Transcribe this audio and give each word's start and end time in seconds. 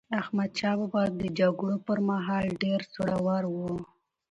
احمدشاه 0.21 0.75
بابا 0.79 1.03
د 1.21 1.21
جګړو 1.39 1.75
پر 1.87 1.97
مهال 2.09 2.45
ډېر 2.63 2.79
زړور 2.95 3.43
و. 3.53 3.57